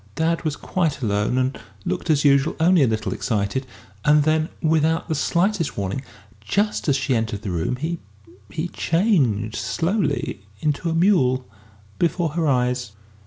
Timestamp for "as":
2.09-2.25, 6.89-6.95